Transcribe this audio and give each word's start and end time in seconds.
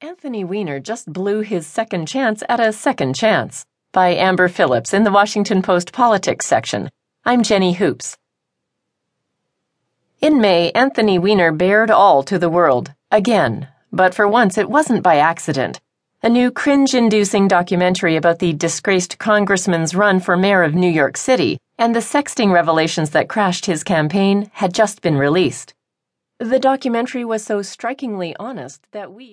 Anthony 0.00 0.44
Weiner 0.44 0.78
just 0.78 1.12
blew 1.12 1.40
his 1.40 1.66
second 1.66 2.06
chance 2.06 2.44
at 2.48 2.60
a 2.60 2.72
second 2.72 3.16
chance. 3.16 3.66
By 3.90 4.10
Amber 4.10 4.46
Phillips 4.46 4.94
in 4.94 5.02
the 5.02 5.10
Washington 5.10 5.60
Post 5.60 5.92
Politics 5.92 6.46
section. 6.46 6.88
I'm 7.24 7.42
Jenny 7.42 7.72
Hoops. 7.72 8.16
In 10.20 10.40
May, 10.40 10.70
Anthony 10.70 11.18
Weiner 11.18 11.50
bared 11.50 11.90
all 11.90 12.22
to 12.22 12.38
the 12.38 12.48
world, 12.48 12.92
again, 13.10 13.66
but 13.90 14.14
for 14.14 14.28
once 14.28 14.56
it 14.56 14.70
wasn't 14.70 15.02
by 15.02 15.16
accident. 15.16 15.80
A 16.22 16.28
new 16.28 16.52
cringe 16.52 16.94
inducing 16.94 17.48
documentary 17.48 18.14
about 18.14 18.38
the 18.38 18.52
disgraced 18.52 19.18
congressman's 19.18 19.96
run 19.96 20.20
for 20.20 20.36
mayor 20.36 20.62
of 20.62 20.76
New 20.76 20.90
York 20.90 21.16
City 21.16 21.58
and 21.76 21.92
the 21.92 21.98
sexting 21.98 22.52
revelations 22.52 23.10
that 23.10 23.28
crashed 23.28 23.66
his 23.66 23.82
campaign 23.82 24.48
had 24.54 24.72
just 24.72 25.02
been 25.02 25.16
released. 25.16 25.74
The 26.40 26.60
documentary 26.60 27.24
was 27.24 27.42
so 27.42 27.62
strikingly 27.62 28.36
honest 28.38 28.86
that 28.92 29.12
we 29.12 29.24